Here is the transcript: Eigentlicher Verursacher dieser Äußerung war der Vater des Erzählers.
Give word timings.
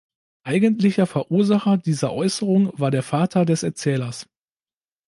Eigentlicher 0.41 1.05
Verursacher 1.05 1.77
dieser 1.77 2.11
Äußerung 2.11 2.71
war 2.73 2.89
der 2.89 3.03
Vater 3.03 3.45
des 3.45 3.61
Erzählers. 3.61 4.25